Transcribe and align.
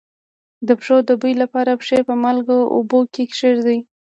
د 0.67 0.69
پښو 0.79 0.97
د 1.07 1.09
بوی 1.21 1.33
لپاره 1.43 1.71
پښې 1.79 1.99
په 2.07 2.13
مالګه 2.23 2.57
اوبو 2.75 2.99
کې 3.13 3.23
کیږدئ 3.35 3.79